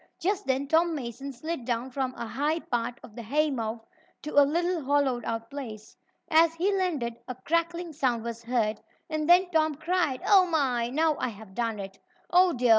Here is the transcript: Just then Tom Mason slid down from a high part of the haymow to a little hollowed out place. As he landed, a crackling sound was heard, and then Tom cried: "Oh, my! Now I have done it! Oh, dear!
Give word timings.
Just 0.19 0.47
then 0.47 0.67
Tom 0.67 0.95
Mason 0.95 1.31
slid 1.31 1.63
down 1.63 1.91
from 1.91 2.15
a 2.15 2.25
high 2.27 2.57
part 2.59 2.99
of 3.03 3.15
the 3.15 3.21
haymow 3.21 3.81
to 4.23 4.31
a 4.31 4.41
little 4.41 4.83
hollowed 4.83 5.23
out 5.25 5.51
place. 5.51 5.95
As 6.27 6.55
he 6.55 6.75
landed, 6.75 7.17
a 7.27 7.35
crackling 7.35 7.93
sound 7.93 8.23
was 8.23 8.41
heard, 8.41 8.81
and 9.11 9.29
then 9.29 9.51
Tom 9.51 9.75
cried: 9.75 10.23
"Oh, 10.25 10.47
my! 10.47 10.89
Now 10.89 11.17
I 11.19 11.27
have 11.29 11.53
done 11.53 11.79
it! 11.79 11.99
Oh, 12.31 12.51
dear! 12.51 12.69